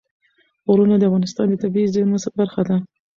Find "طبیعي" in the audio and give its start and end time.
1.63-1.91